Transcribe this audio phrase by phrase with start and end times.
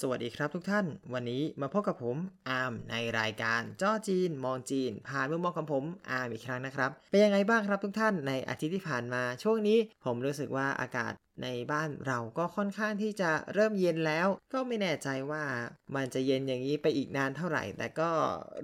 [0.00, 2.16] สวัสดีครับทุกท่าน วันนี้มาพบกับผม
[2.48, 11.12] อาร์มในรายการจ้อจีน มองจีน ผ่านมุมมองของผมอาร์มอีกครั้งนะครับ เป็นยังไงบ้างครับทุกท่านในอาทิตย์ที่ผ่านมาช่วงนี้ ผมรู้สึกว่าอากาศ
[11.42, 15.44] ในบ้านเราก็ค่อนข้างที่จะเริ่มเย็นแล้ว ก็ไม่แน่ใจว่า
[15.96, 18.10] มันจะเย็นอย่างนี้ไปอีกนานเท่าไหร่ แต่ก็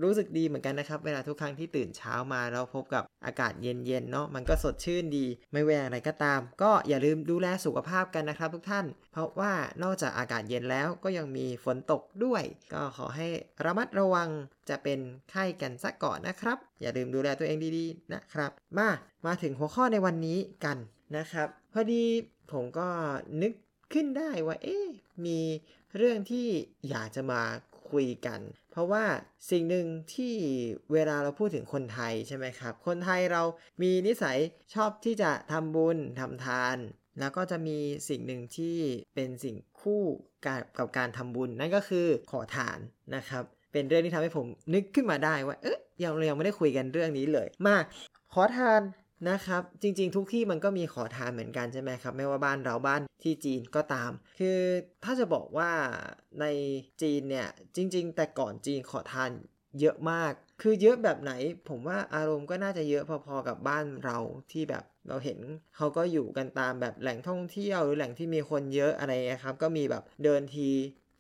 [0.03, 9.53] รู้สึกดีเหมือนกันนะครับ เวลาทุกครั้งที่ตื่นเช้ามาเราพบกับอากาศเย็นๆเนาะมันก็สดชื่นดี ไม่ว่าอะไรก็ตาม ก็อย่าลืมดูแลสุขภาพกันนะครับ ทุกท่าน เพราะว่า
[9.83, 13.29] นอกจากอากาศเย็นแล้วก็ยังมีฝนตกด้วย ก็ขอให้
[13.65, 14.29] ระมัดระวัง
[14.69, 14.99] จะเป็น
[15.31, 18.89] ไข้กันสักก่อนนะครับ อย่าลืมดูแลตัวเองดีๆนะครับ มา
[19.27, 20.79] มาถึงหัวข้อในวันนี้กัน
[21.17, 22.05] นะครับ พอดี
[22.53, 22.89] ผมก็
[23.43, 23.53] นึก
[23.93, 24.87] ขึ้นได้ว่า เอ๊ะ
[25.27, 25.41] มี
[25.97, 26.49] เรื่องที่
[26.89, 27.43] อยากจะมา
[27.91, 29.05] คุยกัน เพราะว่า
[29.51, 30.35] สิ่งหนึ่งที่
[30.93, 33.43] เวลาเราพูดถึงคนไทยใช่ไหมครับ คนไทยเรา
[33.83, 34.39] มีนิสัย
[34.75, 36.77] ชอบที่จะทำบุญทำทาน
[37.21, 38.77] แล้วก็จะมีสิ่งหนึ่งที่
[39.15, 40.03] เป็นสิ่งคู่
[40.47, 42.79] กับกับการทำบุญ นั่นก็คือขอทาน
[43.17, 47.77] นะครับ เป็นเรื่องที่ทำให้ผมนึกขึ้นมาได้ว่า เอ๊ะยังเรายังไม่ได้คุยกันเรื่องนี้เลย มา
[48.33, 48.81] ขอทาน
[49.29, 54.59] นะครับ จริงๆ ทุกที่มันก็มีขอทานเหมือนกันใช่ไหมครับ ไม่ว่าบ้านเราบ้านที่จีนก็ตาม คือ
[55.05, 55.71] ถ้าจะบอกว่า
[56.41, 56.47] ใน
[57.03, 59.31] จีนเนี่ย จริง ๆ แต่ก่อนจีนขอทาน
[59.81, 61.33] เยอะมาก คือเยอะแบบไหน
[61.69, 64.19] ผมว่าอารมณ์ก็น่าจะเยอะพอๆกับบ้านเรา
[64.53, 65.39] ที่แบบเราเห็น
[65.77, 70.69] เขาก็อยู่กันตามแบบแหล่งท่องเที่ยวหรือแหล่งที่มีคนเยอะอะไรนะครับ ก็มีแบบเดินที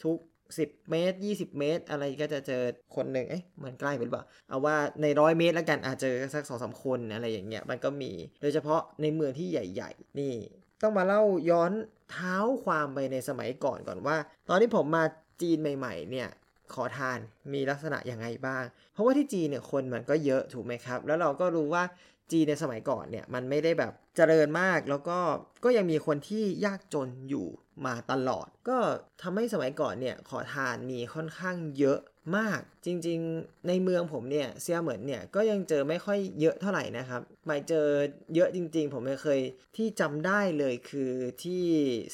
[0.04, 0.18] ทุก
[0.58, 2.62] 10 เมตร 20 เมตร อะไรก็จะเจอ
[2.96, 10.34] คนหนึ่งเอ๊ะมันใกล้ไปหรือเปล่าเอาว่าในร้อยเมตรแล้วกันอาจเจอสักสองสามคนอะไรอย่างเงี้ยมันก็มี โดยเฉพาะในเมืองที่ใหญ่ ๆ นี่
[10.82, 11.72] ต้องมาเล่าย้อน
[12.10, 14.16] เท้าความไปในสมัยก่อนก่อนว่า
[14.48, 15.04] ตอนที่ผมมา
[15.42, 16.28] จีนใหม่ ๆ เนี่ย
[16.74, 17.18] ขอทาน
[17.52, 21.84] มีลักษณะยังไงบ้าง เพราะว่าที่จีนเนี่ยคนมันก็เยอะถูกไหมครับ แล้วเราก็รู้ว่า
[22.32, 25.18] จีนในสมัยก่อนเนี่ยมันไม่ได้แบบเจริญมากแล้วก็
[25.64, 27.48] ก็ยังมีคนที่ยากจนอยู่
[27.86, 28.78] มาตลอด ก็
[29.22, 32.00] ทำให้สมัยก่อนเนี่ยขอทานมีค่อนข้างเยอะ
[32.36, 37.86] มากจริงๆ ในเมืองผมเนี่ยเซียเหมือนเนี่ยก็ยังเจอไม่ค่อยเยอะเท่าไหร่นะครับหมายเจอ
[38.34, 39.40] เยอะจริงๆ ผมไม่เคย
[39.76, 41.12] ที่จำได้เลยคือ
[41.42, 41.64] ที่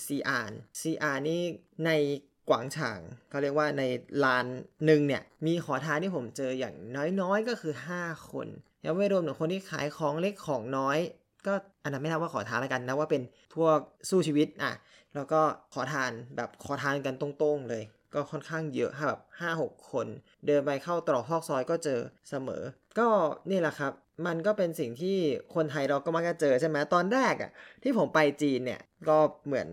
[0.04, 1.42] ซีอานซีอานนี่
[1.86, 1.91] ใน
[2.48, 3.00] กวางฉาง
[3.31, 3.82] เขาเรียกว่าใน
[4.25, 4.47] ลาน
[4.86, 6.75] หนึ่งเนี่ยมีขอทานที่ผมเจออย่าง
[7.20, 8.48] น้อยๆก็คือ 5 คน
[8.84, 10.98] ยังไม่รวมถึงคนที่ขายของเล็กของน้อย
[11.47, 13.22] ก็อันนั้นไม่นับว่าขอทานแล้วกันนะว่าเป็น
[13.54, 13.78] พวก
[14.09, 14.72] สู้ชีวิตอะ
[15.15, 15.41] แล้วก็
[15.75, 17.82] ขอทานแบบขอทานกันตรงๆเลย
[18.15, 20.06] ก็ค่อนข้างเยอะแบบห้าหกคน
[20.47, 22.00] เดินไปเข้าตรอกซอกซอยก็เจอ
[22.31, 22.62] เสมอ
[22.98, 23.09] ก็
[23.50, 23.92] นี่แหละครับ
[24.26, 25.16] มันก็เป็นสิ่งที่
[25.54, 27.50] คนไทยเราก็มักจะเจอใช่ไหมตอนแรกอะ่ะ
[27.82, 29.69] ที่ผมไปจีนเนี่ยก็เหมือน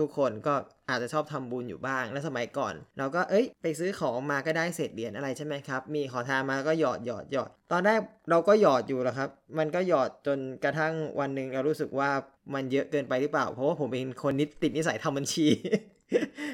[0.00, 0.54] ทุกๆ คนก็
[0.88, 8.00] อาจจะชอบทำบุญอยู่บ้าง และสมัยก่อน เราก็เอ้ย ไปซื้อของมาก็ได้เศษเหรียญอะไรใช่ไหมครับ มีขอทานมาก็หยอดหยอดหยอด ตอนแรก
[8.30, 12.10] เราก็หยอดอยู่แล้วครับ มันก็หยอดจนกระทั่งวันหนึ่งเรารู้สึกว่า
[12.54, 15.46] มันเยอะเกินไปหรือเปล่า เพราะว่าผมเป็นคนนิดติดนิสัยทำบัญชี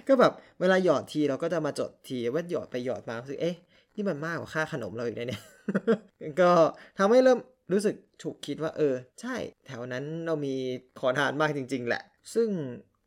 [0.09, 3.57] ก็แบบเวลาหยอดทีเราก็จะมาจดทีว่าหยอดไปหยอดมาคือเอ๊ะ
[3.95, 5.43] นี่มันมากกว่าค่าขนมเราอีกนะเนี่ย
[6.41, 6.51] ก็
[6.99, 7.39] ทำให้เริ่ม
[7.73, 9.35] รู้สึกถูกคิดว่าเออ ใช่
[9.67, 10.55] แถวนั้นเรามี
[11.01, 12.03] ขอทานมากจริง ๆ แหละ
[12.35, 12.49] ซึ่ง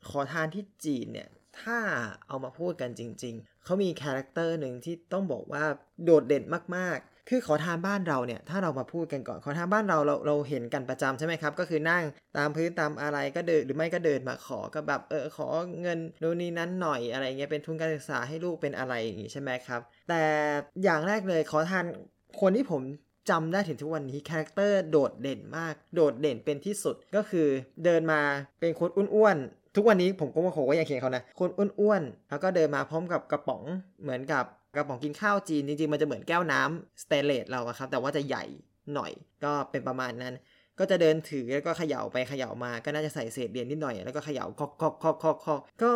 [0.09, 1.29] ขอทานที่จีนเนี่ย
[1.61, 1.79] ถ้า
[2.27, 5.63] เอามาพูดกันจริง ๆ เขามี character หนึ่งที่ต้องบอกว่า
[6.03, 6.43] โดดเด่น
[6.77, 12.03] มากๆ คือขอทานบ้านเราเนี่ย ถ้าเรามาพูดกันก่อน ขอทานบ้านเราเราเราเห็นกันประจำใช่ไหมครับ ก็คือนั่ง
[12.37, 15.47] ตามพื้นตามอะไรก็เดินหรือไม่ก็เดินมาขอก็แบบเออขอ
[15.81, 20.23] เงินโน่นนี่นั้นหน่อยอะไรเงี้ยเป็นทุนการศึกษาให้ลูกเป็นอะไรอย่างงี้ใช่ไหมครับ แต่
[20.83, 21.85] อย่างแรกเลยขอทาน
[22.41, 22.81] คนที่ผม
[23.29, 27.47] จำได้ถึงทุกวันนี้ character โดดเด่นมาก โดดเด่นเป็นที่สุดก็คือ
[27.85, 28.21] เดินมา
[28.59, 29.37] เป็นคนอ้วน
[29.75, 33.63] ทุกวันนี้ผมก็ว่าโหก็ยังเขียนเขานะคนอ้วนๆแล้วก็เดินมาพร้อมกับกระป๋อง
[34.01, 34.43] เหมือนกับ
[34.75, 38.43] กระป๋องกินข้าวจีนจริงๆมันจะเหมือนแก้วน้ำสเตนเลสเราครับแต่ว่าจะใหญ่
[38.93, 39.11] หน่อย
[39.43, 40.33] ก็เป็นประมาณนั้น
[40.79, 45.91] ก็จะเดินถือแล้วก็เขย่าไปเขย่ามาก็น่าจะใส่เศษเหรียญนิดหน่อย แล้วก็เขย่าคอกคอกคอกคอกคอกก็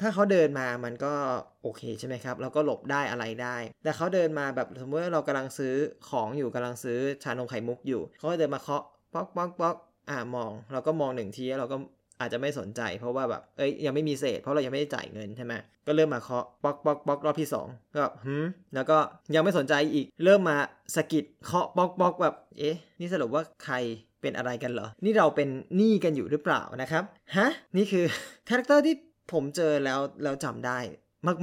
[0.00, 1.14] ถ้าเขาเดินมามันก็
[1.62, 5.74] โอเคใช่ไหมครับเราก็หลบได้อะไรได้ แต่เขาเดินมาแบบสมมติเรากำลังซื้อ
[6.08, 8.82] ของอยู่กำลังซื้อชานมไข่มุกอยู่เขาก็เดินมาเคาะ
[9.14, 9.76] ป๊อกป๊อกป๊อก
[10.10, 11.76] อ่ามอง เราก็มองหนึ่งทีแล้วเราก็
[12.20, 15.52] อาจจะไม่สนใจ เพราะว่าแบบเอ้ยยังไม่มีเศษ เพราะเรายังไม่ได้จ่ายเงินใช่ไหม
[15.86, 18.98] ก็เริ่มมาเคาะป๊อกป๊อกป๊อกรอบที่2ก็หืมแล้วก็
[19.34, 20.56] ยังไม่สนใจอีกเริ่มมา
[20.96, 23.74] สกิดเคาะป๊อกป๊อกแบบเอ๊ะนี่สรุปว่าใคร
[24.20, 27.02] เป็นอะไรกันเหรอ นี่เราเป็นหนี้กันอยู่หรือเปล่านะครับ
[27.36, 28.04] ฮะนี่คือ
[28.48, 28.94] character ที่
[29.32, 30.78] ผมเจอแล้วแล้วจำได้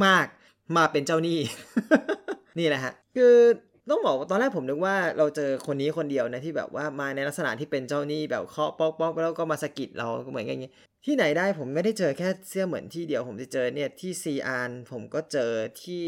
[0.06, 1.40] มากๆ มาเป็นเจ้าหนี้
[2.60, 3.36] นี่แหละฮะคือ
[3.90, 10.74] ต้องบอกว่าตอนแรกผมนึกว่าเราเจอคนนี้คนเดียวนะที่แบบว่ามาในลักษณะที่เป็นเจ้าหนี้แบบเคาะป๊อกป๊อกแล้วก็มาสะกิดเราเหมือนอย่างเงี้ย
[11.06, 15.52] ที่ไหนได้ผมไม่ได้เจอแค่เซี่ยเหมินที่เดียวผมจะเจอเนี่ยที่ซีอานผมก็เจอ
[15.84, 16.06] ที่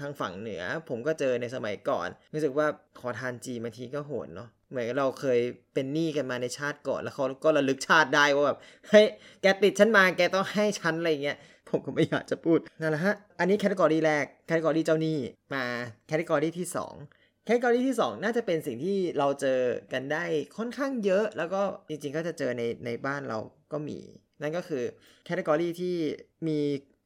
[0.00, 2.66] ทางฝั่งเหนือ ผมก็เจอในสมัยก่อน รู้สึกว่า
[3.00, 5.40] ขอทานจีนบางทีก็โหดเนาะเหมือนเราเคย
[5.74, 8.58] เป็นหนี้กันมาในชาติก่อนแล้วเขาก็ระลึกชาติได้ว่าแบบ
[8.88, 9.06] เฮ้ย
[9.42, 11.38] แกติดฉันมาแกต้องให้ฉันอะไรเงี้ย
[11.68, 15.18] ผมก็ไม่อยากจะพูดนั่นแหละฮะ อันนี้ category แรก category เจ้าหนี้
[15.54, 15.64] มา
[16.06, 16.66] category ที่
[17.06, 19.60] 2 category ที่ 2 น่าจะเป็นสิ่งที่เราเจอ
[19.92, 20.24] กันได้
[20.56, 23.38] ค่อนข้างเยอะ แล้วก็จริงๆก็จะเจอในในบ้านเรา
[23.72, 23.98] ก็มี
[24.42, 24.84] นั่นก็คือ
[25.24, 25.96] category ที่
[26.48, 26.60] มี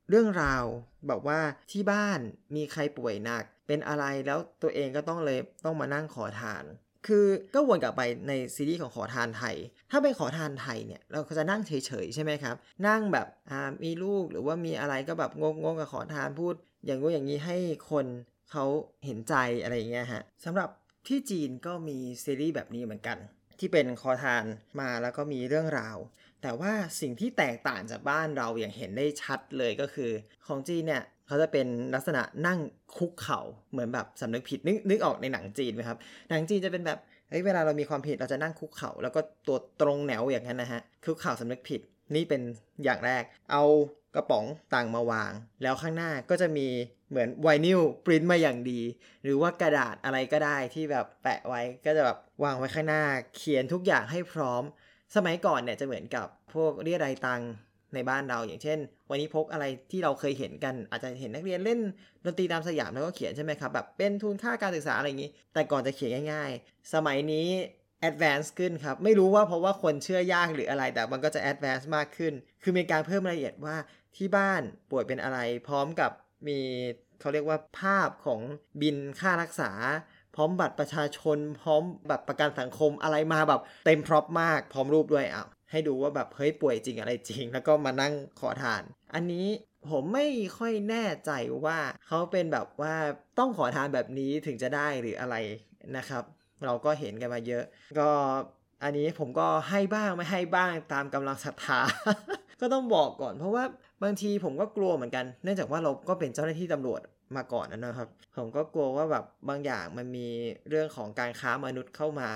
[0.08, 0.64] เรื่องราว
[1.08, 1.40] แบบว่า
[1.70, 2.20] ที่บ้าน
[2.56, 6.64] มีใครป่วยหนัก เป็นอะไรแล้วตัวเองก็ต้องเลยต้องมานั่งขอทาน
[7.06, 7.24] คือ
[7.54, 9.56] ก็วนกลับไปในซีรีส์ของขอทานไทย
[9.90, 11.72] ถ้าเป็นขอทานไทยเนี่ยเราก็จะนั่งเฉ
[12.04, 12.56] ยๆใช่ไหมครับ
[12.86, 16.54] นั่งแบบอ่ามีลูกหรือว่ามีอะไรก็แบบงงๆกับขอทานพูด
[16.86, 17.56] อย่างงู้อย่างนี้ให้
[17.90, 18.06] คน
[18.50, 18.64] เขา
[19.04, 20.68] เห็นใจอะไรอย่างเงี้ยฮะสำหรับ
[21.06, 23.18] ที่จีนก็มีซีรีส์แบบนี้เหมือนกัน
[23.58, 24.44] ที่เป็นขอทาน
[24.80, 25.96] มาแล้วก็มีเรื่องราว
[26.42, 30.10] แต่ว่าสิ่งที่แตกต่างจากบ้านเราอย่างเห็นได้ชัดเลยก็คือ
[30.46, 32.58] ของจีนเนี่ย เขาจะเป็นลักษณะนั่ง
[32.96, 33.40] คุกเข่า
[33.70, 35.98] เหมือนแบบสำนึกผิดนึกนึกออกในหนังจีนไหมครับ
[36.30, 36.98] หนังจีนจะเป็นแบบ
[37.28, 41.80] เฮ้ยเวลาเรามีความผิดเราจะนั่งคุกเข่าแล้วก็ตัวตรงแนวอย่างนั้นนะฮะคุกเข่าสำนึกผิด
[42.14, 42.42] นี่เป็น
[42.84, 43.22] อย่างแรก
[43.52, 43.64] เอา
[44.14, 44.44] กระป๋อง
[44.74, 45.32] ตังมาวาง
[45.62, 46.68] แล้วข้างหน้าก็จะมี
[47.10, 48.80] เหมือนไวนิลปริ้นมาอย่างดี
[49.24, 53.02] หรือว่ากระดาษอะไรก็ได้ที่แบบแปะไว้ก็จะแบบวางไว้ข้างหน้า
[53.36, 54.62] เขียนทุกอย่างให้พร้อม
[55.16, 57.42] สมัยก่อนเนี่ยจะเหมือนกับพวกเรียรายตัง
[57.94, 58.78] ในบ้านเราอย่างเช่น
[59.10, 61.80] วันนี้พกอะไรที่เราเคยเห็นกัน อาจจะเห็นนักเรียนเล่น
[62.24, 67.48] ดนตรีตามสยามแล้วก็เขียนใช่ไหมครับแบบเป็นทุนค่าการศึกษาอะไรอย่างนี้ แต่ก่อนจะเขียนง่าย ๆ สมัยนี้
[68.08, 72.32] advance ขึ้นครับ ไม่รู้ว่าเพราะว่าคนเชื่อยากหรืออะไร แต่มันก็จะ advance มากขึ้น
[72.62, 73.76] คือมีการเพิ่มรายละเอียดว่า
[74.16, 75.38] ที่บ้านป่วยเป็นอะไร
[75.68, 76.10] พร้อมกับ
[76.48, 76.58] มี
[77.20, 78.40] เขาเรียกว่าภาพของ
[78.80, 79.70] บินค่ารักษา
[80.34, 88.82] พร้อมบัตรประชาชน พร้อมบัตรประกันสังคมอะไรมาแบบเต็มพร็อพมาก พร้อมรูปด้วยอ้าว ให้ดูว่าแบบเฮ้ยป่วยจริงอะไรจริง แล้วก็มานั่งขอทาน
[89.14, 89.46] อันนี้
[89.90, 90.26] ผมไม่
[90.58, 91.30] ค่อยแน่ใจ
[91.64, 92.94] ว่าเขาเป็นแบบว่า
[93.38, 95.36] ต้องขอทานแบบนี้ถึงจะได้หรืออะไร
[95.96, 96.24] นะครับ
[96.64, 97.64] เราก็เห็นกันมาเยอะ
[97.98, 98.10] ก็
[98.82, 101.80] อันนี้ผมก็ให้บ้างไม่ให้บ้างตามกำลังศรัทธา
[102.60, 103.64] ก็ต้องบอกก่อน เพราะว่า
[104.02, 107.00] บางทีผมก็กลัวเหมือนกัน เนื่องจากว่าเราก็เป็นเจ้าหน้าที่ตำรวจ
[107.36, 110.28] มาก่อนนะครับ ผมก็กลัวว่าแบบบางอย่างมันมี
[110.68, 112.30] เรื่องของการค้ามนุษย์เข้ามา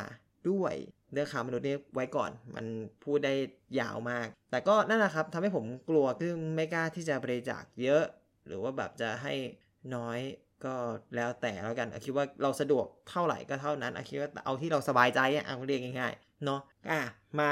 [0.51, 0.75] ด้วย
[1.15, 2.67] เรื่องค้ามนุษย์นี่ไว้ก่อน มัน
[3.05, 3.35] พูดได้
[3.81, 8.05] ยาวมาก แต่ก็นั่นแหละครับทำให้ผมกลัวซึ่งไม่กล้าที่จะบริจาคเยอะ
[8.47, 9.35] หรือว่าแบบจะให้
[9.95, 10.19] น้อย
[10.65, 10.75] ก็
[11.17, 17.01] แล้วแต่แล้วกันคิดว่าเราสะดวกเท่าไหร่ก็เท่านั้นคิดว่าเอาที่เราสบายใจอะเอาเรียกง่ายๆเนาะอะ
[17.39, 17.51] มา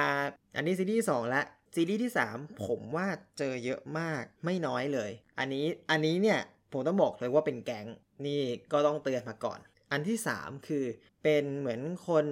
[0.56, 1.44] อันนี้ซีรีส์สองล้ว
[1.74, 3.06] ซีรีส์ที่ 3 ผมว่า
[3.38, 6.40] เจอเยอะมากไม่น้อยเลย อันนี้อันนี้เนี่ย
[6.72, 7.86] ผมต้องบอกเลยว่าเป็นแก๊ง
[8.26, 8.40] นี่
[8.72, 9.58] ก็ต้องเตือนมาก่อน
[9.92, 10.84] อันที่ 3 คือ
[11.22, 12.26] เป็นเหมือนคน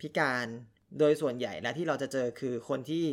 [0.00, 0.46] พิการ
[0.98, 3.04] โดยส่วนใหญ่แล้วที่เราจะเจอคือคนที่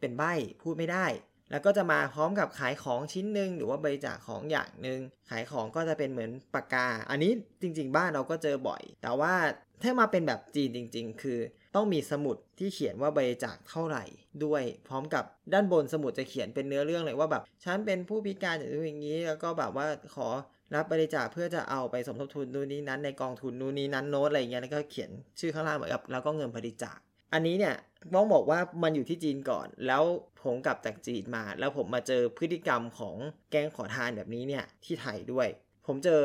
[0.00, 0.32] เป็นใบ้
[0.62, 1.06] พูดไม่ได้
[1.50, 5.00] แล้วก็จะมาพร้อมกับขายของชิ้นหนึ่งหรือว่าบริจาคของอย่างหนึ่ง
[5.30, 7.32] ขายของก็จะเป็นเหมือนปากกา อันนี้
[7.62, 9.34] จริง ๆ บ้านเราก็เจอบ่อย แต่ว่า
[9.82, 11.38] ถ้ามาเป็นแบบจีนจริง ๆ คือ
[11.74, 14.04] ต้องมีสมุดที่เขียนว่าบริจาคเท่าไหร่
[14.44, 20.28] ด้วย พร้อมกับด้านบนสมุดจะเขียนเป็นเนื้อเรื่องเลยว่าแบบฉันเป็นผู้พิการอย่างนี้ แล้วก็แบบว่าขอ
[20.74, 26.98] รับบริจาคเพื่อจะเอาไปสมทบทุนนู่นนี้นั้นในกองทุนนู่นนี้นั้นโน้ตอะไรเงี้ยแล้วก็เขียนชื่อข้างล่างเหมือนกับแล้วก็เงินบริจาค
[27.32, 27.76] อันนี้เนี่ย
[28.14, 30.02] ต้องบอกว่ามันอยู่ที่จีนก่อน แล้ว
[30.42, 33.16] ผมกลับจากจีนมา แล้วผมมาเจอพฤติกรรมของ
[33.50, 35.48] แก๊งขอทานแบบนี้เนี่ยที่ไทยด้วย
[35.86, 36.20] ผมเจอ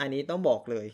[0.00, 0.86] อันนี้ต้องบอกเลย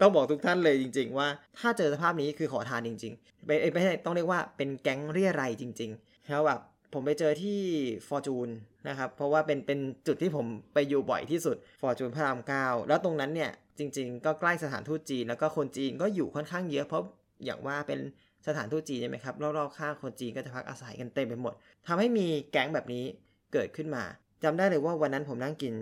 [0.00, 6.60] ต้องบอกทุกท่านเลยจริง ๆ ว่า ถ้าเจอสภาพนี้คือขอทานจริงๆไม่ไม่ใช่ต้องเรียกว่าเป็นแก๊งเรียรัยจริงๆแล้วแบบ
[6.92, 7.60] ผมไปเจอที่
[8.08, 8.48] ฟอร์จูน
[8.88, 17.02] นะครับ เพราะว่าเป็นเป็นจุดที่ผมไปอยู่บ่อยที่สุดฟอร์จูนพระรามเก้าแล้วตรงนั้นเนี่ยจริง ๆ ก็ใกล้สถานทูตจีน แล้วก็คนจีนก็อยู่ค่อนข้างเยอะเพราะ
[17.44, 18.00] อย่างว่าเป็น
[18.46, 21.54] สถานทูตจีนใช่ไหมครับรอบๆข้างคนจีนก็จะพักอาศัยกันเต็มไปหมด
[21.86, 23.04] ทำให้มีแก๊งแบบนี้
[23.52, 24.04] เกิดขึ้นมา
[24.44, 25.74] จำได้เลยว่าวันนั้นผมนั่งกิน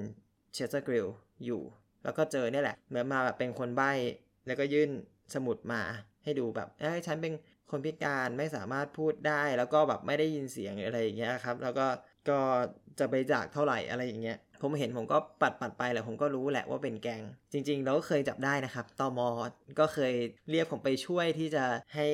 [0.55, 1.09] เชสเตอร์กริล
[1.45, 1.63] อยู่
[2.05, 3.93] แล้วก็เจอเนี่ยแหละเหมือนมาแบบเป็นคนใบ้
[4.47, 4.91] แล้วก็ยื่น
[5.35, 5.81] สมุดมา
[6.25, 7.33] ให้ดูแบบเอ้ยฉันเป็น
[7.71, 11.87] คนพิการไม่สามารถพูดได้ แล้วก็แบบไม่ได้ยินเสียงอะไรอย่างเงี้ยครับ แล้วก็
[12.29, 12.39] ก็
[12.99, 19.29] จะไปจากเท่าไหร่อะไรอย่างเงี้ย ผมเห็นผมก็ปัดปัดไปแหละผมก็รู้แหละว่าเป็นแกง จริง ๆ เราก็เคยจับได้นะครับตอมอ
[19.81, 20.13] ก็เคย
[20.51, 22.09] เรียกผมไปช่วยที่จะให้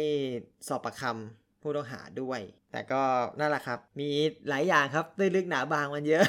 [0.68, 2.40] สอบปากคำผู้ต้องหาด้วย
[2.72, 3.02] แต่ก็
[3.40, 4.10] นั่นแหละครับ มี
[4.48, 6.24] หลายอย่างครับตื้นลึกหนาบางมันเยอะ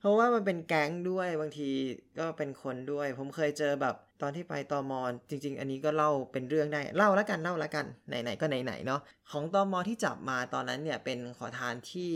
[0.00, 1.70] เพราะว่ามันเป็นแก๊งด้วยบางที
[2.18, 12.12] ก็เป็นคนด้วย ผมเคยเจอแบบตอนที่ไปตอมอจริง ๆ อันนี้ก็เล่าเป็นเรื่องได้เล่าแล้วกันเล่าแล้วกันไหนๆก็ไหนๆเนาะของตอมอที่จับมาตอนนั้นเนี่ยเป็นขอทานที่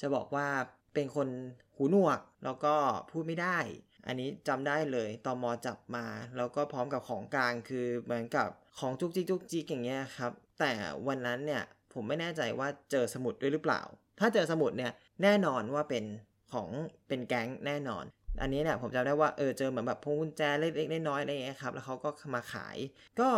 [0.00, 0.48] จะบอกว่า
[0.94, 1.28] เป็นคน
[1.76, 2.74] หูหนวก แล้วก็
[3.10, 3.58] พูดไม่ได้
[4.06, 6.06] อันนี้จำได้เลยตอมอจับมา
[6.36, 10.72] แล้วก็พร้อมกับของกลางคือเหมือนกับของจุกจิกจุกจิกอย่างเงี้ยครับ แต่
[11.08, 13.82] วันนั้นเนี่ยผมไม่แน่ใจว่าเจอสมุดด้วยหรือเปล่า
[14.20, 14.92] ถ้าเจอสมุดเนี่ย
[15.22, 16.04] แน่นอนว่าเป็น
[16.52, 16.68] ของ
[17.08, 18.04] เป็นแก๊งแน่นอน
[18.40, 22.76] อันนี้เนี่ยผมจำได้ว่าเออเจอเหมือนแบบพวงกุญแจเล็กๆน้อยๆอะไรเงี้ยครับ แล้วเขาก็มาขาย
[23.20, 23.30] ก็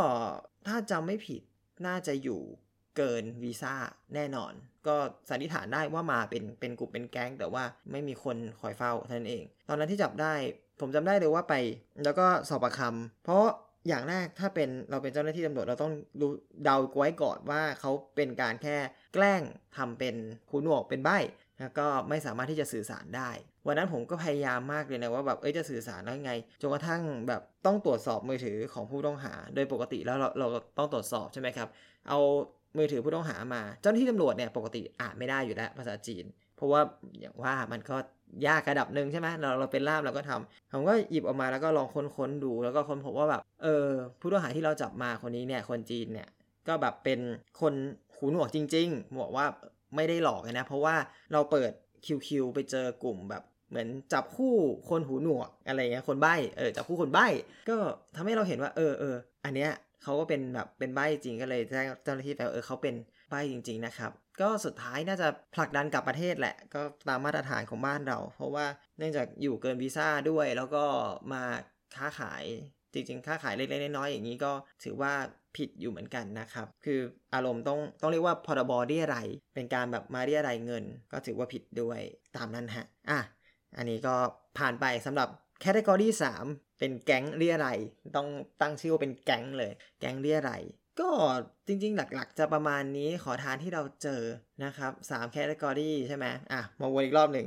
[0.68, 1.42] ถ้าจำไม่ผิด
[1.86, 2.42] น่าจะอยู่
[2.96, 3.74] เกินวีซ่า
[4.14, 4.52] แน่นอน
[4.86, 4.96] ก็
[5.28, 10.34] สันนิษฐานได้ว่ามาเป็นเป็นกลุ่มเป็นแก๊ง แต่ว่าไม่มีคนคอยเฝ้าเท่านั้นเอง ตอนนั้นที่จับได้
[10.80, 11.54] ผมจำได้เลยว่าไป
[12.04, 13.44] แล้วก็สอบปากคำเพราะ
[13.88, 16.26] อย่างแรกถ้าเป็นเราเป็นเจ้าหน้าที่ตำรวจเราต้องดู
[16.64, 18.76] เดาไว้ก่อนว่าเขาเป็นการแค่
[19.14, 19.42] แกล้ง
[19.76, 20.14] ทำเป็น
[20.50, 21.10] หูหนวกเป็นใบ
[21.60, 23.30] แล้วก็ไม่สามารถที่จะสื่อสารได้
[23.66, 30.46] วันนั้นผมก็พยายามมากเลยนะว่าแบบเอ้ยจะสื่อสารได้ไงจนกระทั่งแบบต้องตรวจสอบมือถือของผู้ต้องหา โดยปกติแล้วเราเรา
[30.78, 31.68] ต้องตรวจสอบใช่ไหมครับ
[32.08, 32.18] เอา
[32.76, 36.24] มือถือผู้ต้องหามา เจ้าหน้าที่ตำรวจเนี่ยปกติอ่านไม่ได้อยู่แล้วภาษาจีน
[36.56, 36.80] เพราะว่า
[37.20, 37.96] อย่างว่ามันก็
[38.46, 41.86] ยากระดับหนึ่งใช่ไหมเราเราเป็นล่ามเราก็ทำผมก็หยิบออกมาแล้วก็ลอง
[42.16, 43.86] ค้นๆดูแล้วก็ค้นพบว่าแบบเออ
[44.20, 46.28] ผู้ต้องหาที่เราจับมาคนนี้เนี่ยคนจีนเนี่ย
[46.68, 47.20] ก็แบบเป็น
[47.60, 47.74] คน
[48.16, 49.46] หูหนวกจริงๆบอกว่า
[49.96, 50.94] ไม่ได้หลอกนะ เพราะว่า
[51.32, 51.72] เราเปิด
[52.26, 54.54] คิวๆไปเจอกลุ่มแบบเหมือนจับคู่
[54.88, 57.26] คนหูหนวกอะไรเงี้ยคนใบ้เออจับคู่คนใบ้
[57.68, 57.76] ก็
[58.16, 59.70] ทำให้เราเห็นว่าเออเอออันเนี้ย
[60.02, 62.94] เขาก็เป็นแบบเป็นใบ้จริงก็เลยแจ้งเจ้าหน้าที่ไปเออเขาเป็น
[63.30, 68.66] ใบ้จริง ๆ นะครับ ก็สุดท้ายน่าจะผลักดันกลับประเทศแหละ ก็ตามมาตรฐานของบ้านเรา เพราะว่า
[68.98, 70.84] เนื่องจากอยู่เกินวีซ่าด้วย แล้วก็
[71.32, 71.42] มา
[71.96, 72.44] ค้าขาย
[72.92, 74.52] จริงๆ ค้าขายเล็กๆน้อยๆอย่างนี้ก็
[74.84, 75.12] ถือว่า
[75.56, 77.00] ผิดอยู่เหมือนกันนะครับ คือ
[77.34, 79.16] อารมณ์ต้องต้องเรียกว่าพรบเรียไร
[79.54, 82.00] เป็นการแบบมาเรียไรเงิน ก็ถือว่าผิดด้วย
[82.36, 83.20] ตามนั้นฮะ อะ
[83.76, 84.14] อันนี้ก็
[84.58, 85.28] ผ่านไปสำหรับ
[85.62, 86.08] แคตตากรี
[86.44, 87.70] 3เป็นแก๊งเรียอะไร
[88.16, 88.28] ต้อง
[88.60, 90.54] ตั้งชื่อว่าเป็นแก๊งเลย แก๊งเรียอะไร
[91.00, 91.08] ก็
[91.66, 94.22] จริงๆ หลักๆ จะประมาณนี้ขอทานที่เราเจอ
[94.64, 97.46] นะครับ3แคตตากรีใช่ไหมอะ มาวนอีกรอบหนึ่ง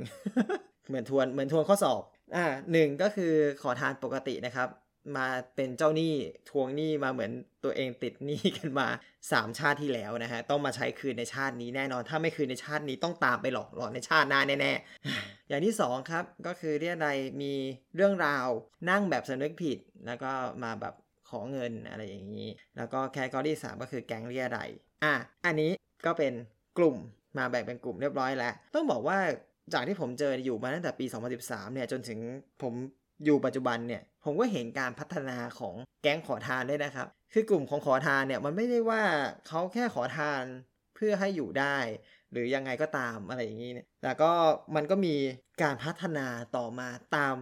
[0.88, 2.02] เหมือนทวนเหมือนทวนข้อสอบ
[2.36, 3.32] อ่าหนึ่งก็คือ
[3.62, 4.68] ขอทานปกตินะครับ
[5.16, 6.14] มาเป็นเจ้าหนี้
[6.50, 7.30] ทวงหนี้มาเหมือน
[7.64, 8.88] ตัวเองติดหนี้กันมา
[9.22, 17.08] 3 ชาติที่แล้วนะฮะต้องมาใช้คืนในชาตินี้แน่นอน ถ้าไม่คืนในชาตินี้ต้องตามไปหลอกหลอนในชาติหน้าแน่ๆ อย่างที่2ครับก็คือเรียกใด
[17.42, 17.52] มี
[17.96, 18.46] เรื่องราว
[18.90, 20.32] นั่งแบบสนึกผิด แล้วก็
[20.64, 20.94] มาแบบ
[21.28, 24.60] ขอเงินอะไรอย่างนี้ แล้วก็แคตตากรีสามก็คือแก๊งเรียใด
[25.04, 25.14] อะ
[25.46, 25.70] อันนี้
[26.06, 26.32] ก็เป็น
[26.78, 26.96] กลุ่ม
[27.38, 29.18] มาแบ่งเป็นกลุ่มเรียบร้อยแล้ว ต้องบอกว่า
[29.72, 31.06] จากที่ผมเจออยู่มาตั้งแต่ปี
[31.40, 32.18] 2013 เนี่ยจนถึง
[32.62, 32.74] ผม
[33.24, 39.02] อยู่ปัจจุบันเนี่ยผมก็เห็นการพัฒนาของแก๊งขอทานด้วยนะครับ คือกลุ่มของขอทานเนี่ยมันไม่ได้ว่า
[39.48, 40.42] เขาแค่ขอทาน
[40.94, 41.76] เพื่อให้อยู่ได้
[42.32, 44.32] หรือยังไงก็ตามอะไรอย่างนี้เนี่ยแต่ก็
[44.76, 45.14] มันก็มี
[45.62, 47.36] การพัฒนาต่อมาตาม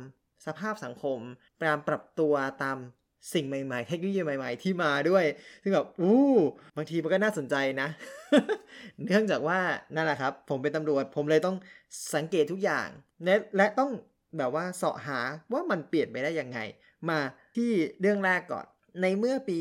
[0.47, 1.19] สภาพสังคม
[1.65, 2.77] การปรับตัวตาม
[3.35, 5.25] สิ่งใหม่ๆ เทคโนโลยีใหม่ ๆ ที่มาด้วย
[5.63, 6.33] ซึ่งแบบ อู้
[6.77, 7.89] บางทีมันก็น่าสนใจนะ
[9.05, 9.59] เนื่องจากว่า
[9.95, 11.57] นั่นแหละครับ ผมเป็นตำรวจ ผมเลยต้อง
[12.15, 12.89] สังเกตทุกอย่าง
[13.25, 13.91] และและต้อง
[14.39, 15.21] แบบว่าเสาะหา
[15.53, 16.59] ว่ามันเปลี่ยนไปได้ยังไง
[17.11, 17.19] มา
[17.57, 18.67] ที่เรื่องแรกก่อน
[19.03, 19.59] ในเมื่อปี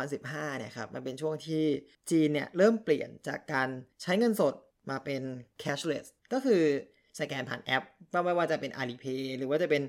[0.00, 1.64] 2015 เนี่ยครับมันเป็นช่วงที่
[2.10, 3.68] จีนเนี่ยเริ่มเปลี่ยนจากการ
[4.02, 4.54] ใช้เงินสด
[4.90, 5.22] มาเป็น
[5.62, 6.62] cashless ก็คือ
[7.20, 7.84] สแกนผ่านแอป
[8.24, 9.82] ไม่ว่าจะเป็น Alipay หรือว่าจะเป็น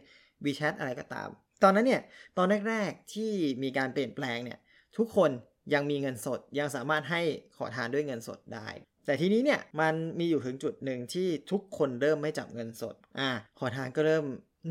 [0.45, 1.29] WeChat อะไรก็ตาม
[1.63, 2.01] ตอนนั้นเนี่ย
[2.37, 3.31] ตอนแรก ๆ ที่
[3.63, 4.59] มีการเปลี่ยนแปลงเนี่ย
[4.97, 5.31] ทุกคน
[5.73, 7.21] ยังมีเงินสดยังสามารถให้
[7.57, 8.67] ขอทานด้วยเงินสดได้
[9.05, 14.25] แต่ทีนี้เนี่ยมันมีอยู่ถึงจุดหนึ่งที่ทุกคนเริ่มไม่จับเงินสด อ่าขอทานก็เริ่ม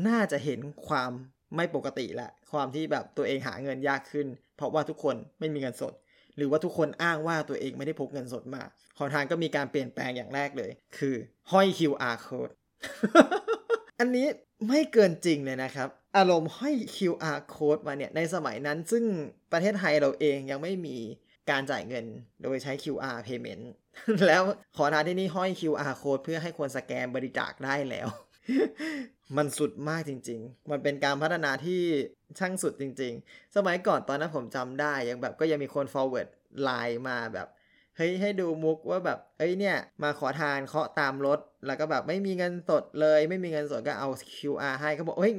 [0.07, 1.11] น่าจะเห็นความ
[1.55, 4.27] ไม่ปกติละความที่แบบตัวเองหาเงินยากขึ้น
[4.57, 5.93] เพราะว่าทุกคนไม่มีเงินสด
[6.37, 8.63] หรือว่าทุกคนอ้างว่าตัวเองไม่ได้พกเงินสดมา
[8.97, 11.15] ขอทานก็มีการเปลี่ยนแปลงอย่างแรกเลย คือ
[11.51, 12.53] ห้อย QR code
[13.99, 14.27] อันนี้
[14.67, 19.03] ไม่เกินจริงเลยนะครับ อารมณ์ห้อย QR code มาเนี่ยในสมัยนั้นซึ่ง
[19.51, 20.97] ประเทศไทยเราเองยังไม่มี
[21.49, 22.05] การจ่ายเงิน
[22.43, 23.63] โดยใช้ QR payment
[24.27, 24.41] แล้ว
[24.77, 28.07] ขอทานที่นี่ห้อย QR code เพื่อให้คนสแกนบริจาคได้แล้ว
[29.37, 31.81] มันสุดมากจริง ๆ มันเป็นการพัฒนาที่
[32.39, 36.27] ช่างสุดจริง ๆ สมัยก่อนตอนนั้นผมจำได้ยังแบบก็ยังมีคน forward
[36.63, 37.47] ไลน์มาแบบ
[37.97, 45.33] เฮ้ยให้ดูมุกว่าแบบเอ้ยเนี่ย มาขอทานเคาะตามรถ แล้วก็แบบไม่มีเงินสดเลย ไม่มีเงินสดก็เอา QR ให้เขาบอกเฮ้ย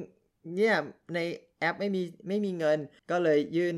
[0.56, 0.74] เนี่ย
[1.14, 1.18] ใน
[1.60, 2.78] แอปไม่มีไม่มีเงิน
[3.10, 3.76] ก็เลยยื่น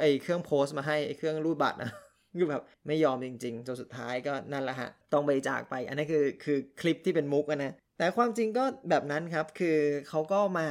[0.00, 1.90] ไอเครื่องโพสต์มาให้เครื่องรูดบัตรนะ
[2.38, 9.78] คือแบบไม่ยอมจริงๆจนสุดท้ายก็นั่นแหละฮะ ต้องไปจากไป อันนี้คือคือคลิปที่เป็นมุกนะ แต่ความจริงก็แบบนั้นครับ คือ
[10.08, 10.68] เขาก็มา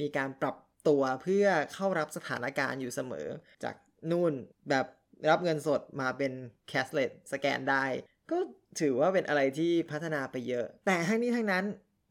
[0.00, 0.56] มีการปรับ
[0.88, 3.26] ตัวเพื่อเข้ารับสถานการณ์อยู่เสมอ
[3.64, 3.74] จาก
[4.10, 4.32] นู่น
[4.70, 4.86] แบบ
[5.30, 6.32] รับเงินสดมาเป็น
[6.68, 7.84] cashless สแกนได้
[8.30, 8.38] ก็
[8.80, 11.64] ถือว่าเป็นอะไรที่พัฒนาไปเยอะ แต่ทั้งนี้ทั้งนั้น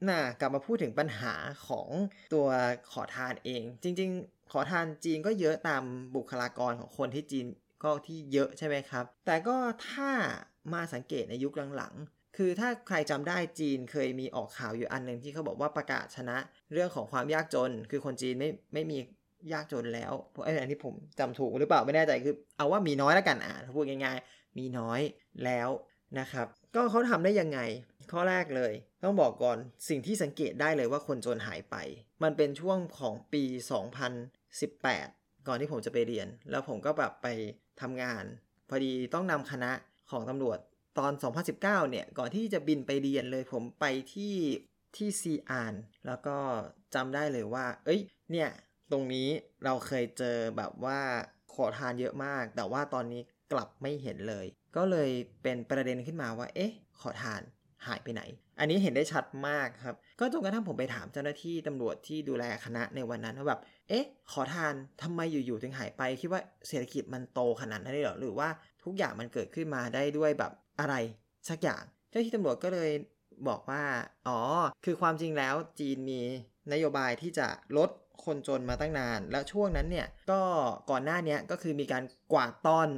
[0.09, 1.33] น่ะกลับมาพูดถึงปัญหา
[1.67, 1.87] ของ
[2.33, 2.47] ตัว
[2.91, 5.83] ขอทานเอง จริง ๆ ขอทานจีนก็เยอะตาม
[6.15, 7.45] บุคลากรของคนที่จีน
[7.83, 9.55] ก็ที่เยอะใช่ไหมครับ แต่ก็
[9.89, 10.09] ถ้า
[10.73, 16.37] มาสังเกตในยุคหลังๆ คือถ้าใครจำได้จีนเคยมีออกข่าวอยู่อันหนึ่งที่เขาบอกว่าประกาศชนะ
[16.73, 18.97] เรื่องของความยากจน คือคนจีนไม่ไม่มี
[19.53, 24.99] ยากจนแล้วเพราะไอ้อันนี้ผมจำถูกหรือเปล่าไม่แน่ใจคือเอาว่ามีน้อยแล้วกันอะถ้าพูดง่ายๆ มีน้อย
[25.45, 25.69] แล้ว
[26.19, 27.59] นะครับ ก็เขาทำได้ยังไง
[28.11, 28.73] ข้อแรกเลย
[29.03, 29.57] ต้องบอกก่อน
[29.89, 31.75] สิ่งที่สังเกตได้เลยว่าคนจนหายไป
[32.23, 33.43] มันเป็นช่วงของปี
[34.25, 37.27] 2018 ก่อนที่ผมจะไปเรียน แล้วผมก็แบบไป
[37.81, 38.23] ทำงาน
[38.69, 39.71] พอดีต้องนำคณะ
[40.11, 40.59] ของตำรวจ
[40.99, 41.11] ตอน
[41.53, 44.35] 2019 เนี่ยก่อนที่จะบินไปเรียนเลยผมไปที่
[44.95, 45.73] ที่ซีอาน
[46.07, 46.37] แล้วก็
[46.95, 48.49] จำได้เลยว่า เอ้ย เนี่ย
[48.91, 49.27] ตรงนี้
[49.63, 50.99] เราเคยเจอแบบว่า
[51.53, 53.21] ขอทานเยอะมาก แต่ว่าตอนนี้
[53.51, 54.45] กลับไม่เห็นเลย
[54.75, 55.09] ก็เลย
[55.43, 56.71] เป็นประเด็นขึ้นมาว่า เอ๊ะ
[57.01, 57.41] ขอทาน
[57.87, 58.21] หายไปไหน
[58.59, 68.49] อันนี้เห็นได้ชัดมากครับ ก็จนกระทั่งผมไปถามเจ้าหน้าที่ตำรวจที่ดูแลคณะในวันนั้นว่าแบบ เอ๊ะ ขอทานทำไมอยู่ๆถึงหายไป คิดว่าเศรษฐกิจมันโตขนาดนั้นเลยเหรอ หรือว่า
[68.83, 70.95] ทุกอย่างมันเกิดขึ้นมาได้ด้วยแบบอะไร
[71.49, 72.91] สักอย่าง เจ้าที่ตำรวจก็เลย
[73.47, 73.83] บอกว่า
[74.27, 74.39] อ๋อ
[74.85, 76.21] คือความจริงแล้วจีนมี
[76.73, 77.47] นโยบายที่จะ
[77.77, 77.89] ลด
[78.25, 80.41] คนจนมาตั้งนาน แล้วช่วงนั้นเนี่ย ก็
[80.89, 82.89] ก่อนหน้านี้ก็คือมีการกวาดต้อน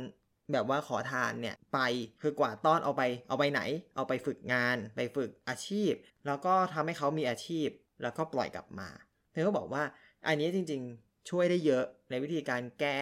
[0.51, 1.79] แบบว่าขอทานเนี่ยไป
[2.21, 3.61] คือกวาดต้อนเอาไปเอาไปไหน
[3.95, 5.91] เอาไปฝึกงาน ไปฝึกอาชีพ
[6.27, 7.67] แล้วก็ทำให้เขามีอาชีพ
[8.01, 8.89] แล้วก็ปล่อยกลับมา
[9.31, 9.83] เธอก็บอกว่า
[10.27, 12.99] อันนี้จริงๆ ช่วยได้เยอะในวิธีการแก้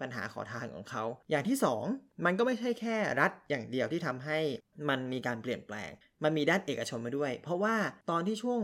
[0.00, 1.56] ปัญหาขอทานของเขา อย่างที่
[1.90, 4.38] 2 มันก็ไม่ใช่แค่รัฐอย่างเดียวที่ทำให้
[4.88, 5.90] มันมีการเปลี่ยนแปลง
[6.24, 7.76] มันมีด้านเอกชนมาด้วย เพราะว่า
[8.10, 8.60] ตอนที่ช่วง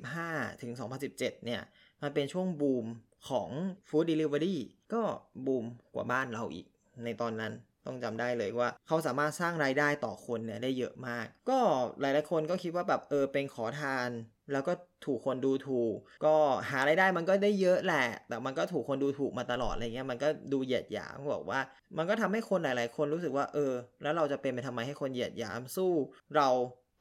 [0.00, 0.72] 2015 ถึง
[1.08, 1.62] 2017 เนี่ย
[2.02, 2.86] มันเป็นช่วงบูม
[3.28, 3.48] ของ
[3.88, 4.60] ฟู้ดเดลิเวอรี่
[4.92, 5.02] ก็
[5.46, 6.66] บูมกว่าบ้านเราอีก
[7.04, 7.52] ในตอนนั้น
[7.86, 11.58] ต้องจำได้เลยว่า เขาสามารถสร้างรายได้ต่อคนเนี่ยได้เยอะมาก ก็
[12.00, 14.10] หลาย ๆ คนก็คิดว่าแบบเออเป็นขอทาน
[14.52, 14.72] แล้วก็
[15.06, 16.34] ถูกคนดูถูก ก็
[16.70, 21.60] หารายได้มันก็ได้เยอะแหละ แต่มันก็ถูกคนดูถูกมาตลอดอะไรเงี้ยมันก็ดูเหยียดหยามบอกว่า
[21.96, 25.92] มันก็ทำให้คนหลาย ๆ คนรู้สึกว่าเออ แล้วเราจะเป็นไปทำไมให้คนเหยียดหยามสู้
[26.36, 26.48] เรา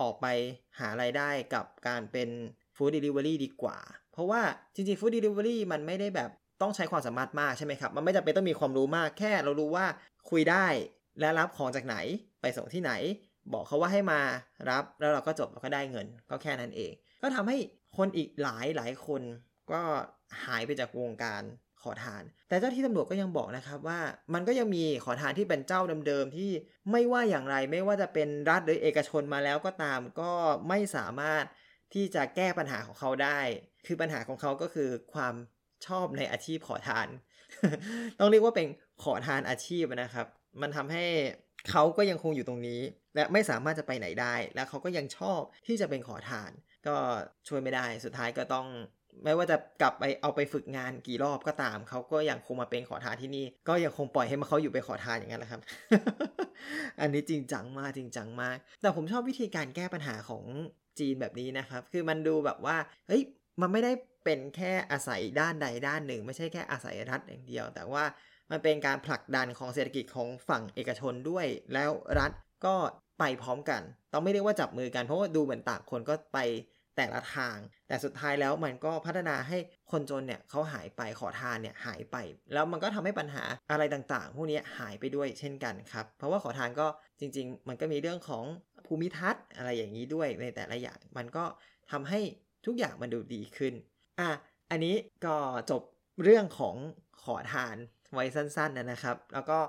[0.01, 0.27] ออกไป
[0.79, 2.29] หารายได้กับการเป็น
[2.75, 3.77] ฟู้ดเดลิเวอรี่ดีกว่า
[4.11, 4.41] เพราะว่า
[4.75, 6.31] จริงๆฟู้ดเดลิเวอรี่มันไม่ได้แบบ
[6.61, 9.85] ต้องใช้ความสามารถมากใช่ไหมครับ มันไม่จำเป็นต้องมีความรู้มากแค่เรารู้ว่า
[10.29, 10.65] คุยได้
[11.19, 11.95] และรับของจากไหน
[12.41, 12.91] ไปส่งที่ไหน
[13.53, 14.19] บอกเขาว่าให้มา
[14.69, 17.57] รับแล้วเราก็จบเราก็ได้เงิน ก็แค่นั้นเอง ก็ทำให้
[17.97, 19.21] คนอีกหลายหลายคน
[19.71, 19.81] ก็
[20.45, 21.43] หายไปจากวงการ
[21.81, 23.99] ขอทาน แต่เจ้าที่ตำรวจก็ยังบอกนะครับว่า
[24.33, 26.51] มันก็ยังมีขอทานที่เป็นเจ้าเดิมๆที่
[26.91, 30.31] ไม่ว่าอย่างไรไม่ว่าจะเป็นรัฐหรือเอกชนมาแล้วก็ตามก็
[30.69, 31.43] ไม่สามารถ
[31.93, 33.39] ที่จะแก้ปัญหาของเขาได้
[33.85, 35.33] คือปัญหาของเขาก็คือความ
[35.87, 37.07] ชอบในอาชีพขอทาน
[38.19, 38.67] ต้องเรียกว่าเป็น
[39.03, 40.27] ขอทานอาชีพนะครับ
[40.61, 41.05] มันทำให้
[41.69, 42.81] เขาก็ยังคงอยู่ตรงนี้
[43.15, 46.51] และไม่สามารถจะไปไหนได้ และเขาก็ยังชอบที่จะเป็นขอทาน
[46.87, 46.95] ก็
[47.47, 48.67] ช่วยไม่ได้สุดท้ายก็ต้อง
[49.23, 55.61] ไม่ว่าจะกลับไปเอาไปฝึกงานกี่รอบก็ตาม เขาก็ยังคงมาเป็นขอทานที่นี่ ก็ยังคงปล่อยให้มาเขาอยู่ไปขอทานอย่างนั้นแหละครับ
[57.01, 60.43] อันนี้จริงจังมากจริงจังมาก แต่ผมชอบวิธีการแก้ปัญหาของ
[60.99, 63.21] จีนแบบนี้นะครับ คือมันดูแบบว่า เฮ้ย
[63.61, 63.91] มันไม่ได้
[64.23, 68.03] เป็นแค่อาศัยด้านใดด้านหนึ่ง ไม่ใช่แค่อาศัยรัฐอย่างเดียว แต่ว่า
[68.51, 72.31] มันเป็นการผลักดันของเศรษฐกิจของฝั่งเอกชนด้วย แล้วรัฐ
[72.65, 72.75] ก็
[73.19, 73.81] ไปพร้อมกัน
[74.13, 76.39] ต้องไม่เรียกว่าจับมือกันเพราะว่าดูเหมือนต่างคนก็ไป
[76.97, 79.57] แต่ละทาง แต่สุดท้ายแล้วมันก็พัฒนาให้
[79.91, 82.17] คนจนเนี่ยเขาหายไปขอทานเนี่ยหายไป
[82.53, 86.87] แล้วมันก็ทำให้ปัญหาอะไรต่างๆ พวกนี้หายไปด้วยเช่นกันครับ เพราะว่าขอทานก็
[87.19, 88.43] จริง ๆ มันก็มีเรื่องของ
[88.85, 91.45] ภูมิทัศน์อะไรอย่างนี้ด้วยในแต่ละอย่าง มันก็
[91.91, 92.19] ทำให้
[92.65, 93.73] ทุกอย่างมันดูดีขึ้น
[94.19, 94.29] อะ
[94.71, 95.35] อันนี้ก็
[95.71, 95.81] จบ
[96.23, 96.75] เรื่องของ
[97.23, 97.77] ขอทาน
[98.13, 99.59] ไว้สั้นๆนะครับ แล้วก็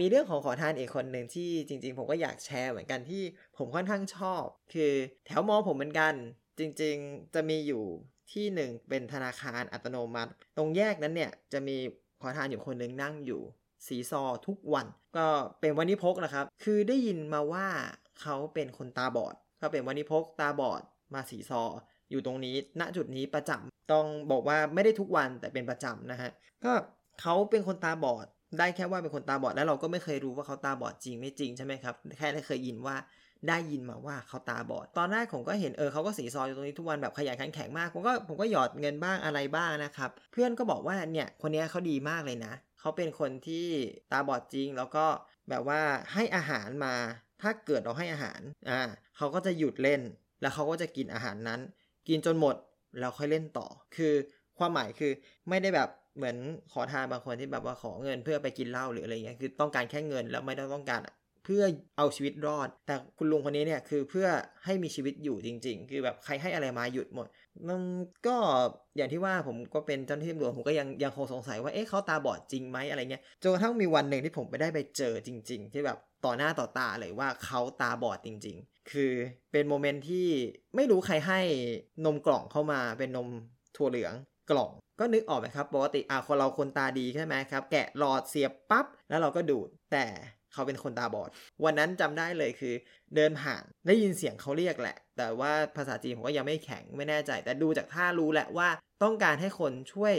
[0.00, 3.22] มีเรื่องของขอทานอีกคนหนึ่งที่จริง ๆ ผมก็อยากแชร์เหมือนกันที่
[3.56, 4.92] ผมค่อนข้างชอบ คือ
[5.26, 6.14] แถวมอผมเหมือนกัน
[6.58, 7.84] จริงๆจะมีอยู่
[8.32, 11.76] ที่หนึ่งเป็นธนาคารอัตโนมัติ ตรงแยกนั้นเนี่ยจะมี
[12.20, 13.42] ขอทานอยู่คนหนึ่งนั่งอยู่
[13.86, 15.26] สีซอทุกวัน ก็
[15.60, 17.66] เป็นวันนี้พกนะครับ คือได้ยินมาว่า
[18.20, 20.82] เขาเป็นคนตาบอดเขาเป็นวันนี้พกตาบอด
[21.14, 21.62] มาสีซอ
[22.10, 26.30] อยู่ตรงนี้ ณจุดนี้ประจำต้องบอกว่าไม่ได้ทุกวันแต่เป็นประจำนะฮะ
[26.64, 26.72] ก็
[27.20, 28.26] เขาเป็นคนตาบอด
[28.58, 32.96] ได้แค่ว่าเป็นคนตาบอดแล้วเราก็ไม่เคยรู้ว่าเขาตาบอดจริงไม่จริงใช่ไหมครับแค่ได้เคยยินว่า
[33.48, 43.66] ได้ยินมาว่าเขาตาบอด ตอนแรกผมก็เห็นเออเขาก็สีซอยอยู่ตรงนี้ทุกวันแบบขยันขันแข็งมากผมก็ผมก็หยอดเงินบ้างอะไรบ้างนะครับ เพื่อนก็บอกว่าเนี่ยคนนี้เขาดีมากเลยนะ เขาเป็นคนที่
[44.12, 45.06] ตาบอดจริง แล้วก็
[45.48, 45.80] แบบว่า
[46.12, 46.94] ให้อาหารมา
[47.42, 48.40] ถ้าเกิดเราให้อาหาร
[48.70, 48.80] อ่า
[49.16, 50.00] เขาก็จะหยุดเล่น
[50.40, 51.60] แล้วเขาก็จะกินอาหารนั้น
[52.08, 52.56] กินจนหมด
[52.98, 53.66] แล้วค่อยเล่นต่อ
[53.96, 54.12] คือ
[54.58, 55.12] ความหมายคือ
[55.48, 56.36] ไม่ได้แบบเหมือน
[56.72, 61.00] ขอทานบางคนที่แบบว่าขอเงินเพื่อไปกินเหล้าหรืออะไรเงี้ยคือต้องการแค่เงินแล้วไม่ได้ต้องการ
[61.44, 61.64] เพื่อ
[61.96, 64.26] เอาชีวิตรอด แต่คุณลุงคนนี้เนี่ยคือเพื่อ
[64.64, 67.26] ให้มีชีวิตอยู่จริง ๆ คือแบบใครให้อะไรมาหยุดหมด
[67.68, 67.80] มัน
[68.26, 68.36] ก็
[68.96, 79.12] อย่างที่ว่าผมก็เป็นเจ้าหน้าที่ตำรวจผมก็ยังยังคงสงสัยว่าเอ๊ะเขาตาบอดจริงไหมอะไรเงี้ยจนกระทั่งมีวันหนึ่งที่ผมไปได้ไปเจอจริง ๆ ที่แบบต่อหน้าต่อตาเลยว่าเขาตาบอดจริง ๆ คือ
[79.52, 80.28] เป็นโมเมนต์ที่
[80.76, 81.40] ไม่รู้ใครให้
[82.04, 83.28] นมกล่องเข้ามาเป็นนม
[83.76, 84.14] ถั่วเหลือง
[84.50, 84.70] กล่อง
[85.00, 90.04] ก็นึกออกไหมครับปกติอ่าคนเราคนตาดีใช่ไหมครับ แกะหลอดเสียบปับ๊บแล้วเราก็ดูด แต่
[90.52, 91.30] เขาเป็นคนตาบอด
[91.64, 92.74] วันนั้นจำได้เลยคือ
[93.14, 98.68] เดินผ่านได้ยินเสียงเขาเรียกแหละ แต่ว่าภาษาจีนผมก็ยังไม่แข็งไม่แน่ใจ แต่ดูจากท่ารู้แหละว่า
[99.02, 100.14] ต้องการให้คนช่วย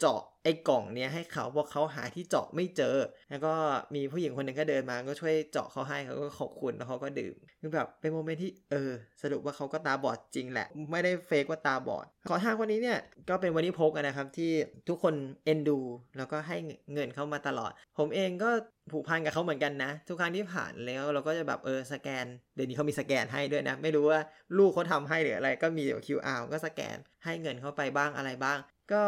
[0.00, 2.96] เจาะไอ้กล่องเนี้ยให้เขาเพราะเขาหาที่เจาะไม่เจอ
[3.30, 3.52] แล้วก็
[3.94, 14.52] มีผู้หญิงคนหนึ่งก็เดินมาก็ช่วยเจาะเขาให้เขาก็ขอบคุณแล้วเขาก็ดื่มคือแบบเป็นโมเมนต์ที่เออ สรุปว่าเขาก็ตาบอดจริงแหละ ไม่ได้เฟกว่าตาบอด ขอทานคนนี้เนี่ยก็เป็นวันนี้พกนะครับที่
[14.88, 15.78] ทุกคนเอ็นดู
[16.16, 16.56] แล้วก็ให้
[16.92, 18.50] เงินเขามาตลอด ผมเองก็
[18.92, 24.20] ผูกพันกับเขาเหมือนกันนะ ทุกครั้งที่ผ่านแล้วเราก็จะแบบเออสแกน เดี๋ยวนี้เขามีสแกนให้ด้วยนะ ไม่รู้ว่า
[24.58, 28.58] ลูกเขาทำให้หรืออะไรก็มีเดี๋ยว QR ก็สแกนให้เงินเขาไปบ้างอะไรบ้าง
[28.92, 29.04] ก็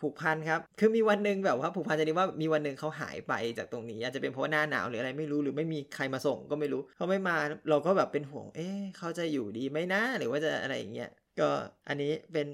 [0.00, 7.36] ผูกพันครับ คือมีวันหนึ่งแบบว่าผูกพันจะดีว่ามีวันหนึ่งเขาหายไปจากตรงนี้ อาจจะเป็นเพราะหน้าหนาวหรืออะไรไม่รู้หรือไม่มีใครมาส่งก็ไม่รู้เขาไม่มา
[7.70, 11.48] เราก็แบบเป็นห่วง เอ๊ะเขาจะอยู่ดีไหมนะหรือว่าจะอะไรอย่างเงี้ยก็
[11.88, 12.46] อันนี้เป็น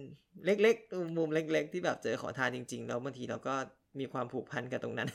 [0.44, 3.54] เล็กๆ มุมเล็ก ๆ ที่แบบเจอขอทานจริง ๆ แล้วบางทีเราก็
[4.00, 5.08] มีความผูกพันกับตรงนั้น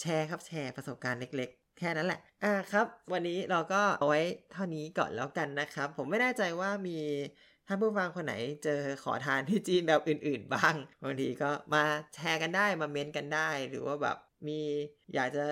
[0.00, 4.20] แชร์ครับแชร์ประสบการณ์เล็ก ๆ แค่นั้นแหละ อ่าครับ วันนี้เราก็เอาไว้
[4.52, 6.98] เท่านี้ก่อนแล้วกันนะครับ ผมไม่แน่ใจว่ามี
[7.68, 14.16] ท่าผู้ฟังคนไหนเจอขอทานที่จีนแบบอื่น ๆ บ้างบางทีก็มาแชร์กันได้มาเม้นกันได้ หรือว่าแบบ
[14.48, 14.60] มี
[15.14, 15.44] อยากจะ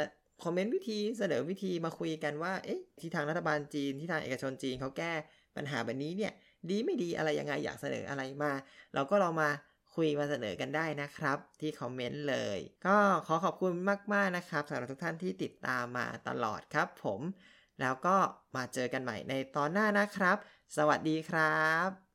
[0.43, 5.13] คอมเมนต์วิธีเสนอวิธีมาคุยกันว่าเอ๊ะที่ทางรัฐบาลจีนที่ทางเอกชนจีนเขาแก้
[5.57, 6.33] ปัญหาแบบนี้เนี่ย
[6.71, 8.53] ดีไม่ดีอะไรยังไงอยากเสนออะไรมา
[8.95, 9.51] เราก็ลองมา
[9.95, 13.73] คุยมาเสนอกันได้นะครับ ที่คอมเมนต์เลย ก็ขอขอบคุณ
[14.15, 17.21] มาก ๆ นะครับสำหรับทุกท่านที่ติดตามมาตลอดครับผม
[17.81, 18.17] แล้วก็
[18.57, 20.37] มาเจอกันใหม่ในตอนหน้านะครับ
[20.77, 21.57] สวัสดีครั
[21.89, 22.06] บ